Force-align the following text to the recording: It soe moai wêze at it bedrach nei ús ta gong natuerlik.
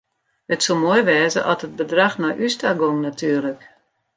It 0.53 0.61
soe 0.63 0.79
moai 0.81 1.01
wêze 1.07 1.41
at 1.51 1.65
it 1.65 1.75
bedrach 1.77 2.17
nei 2.19 2.35
ús 2.45 2.55
ta 2.57 2.69
gong 2.79 2.99
natuerlik. 3.03 3.61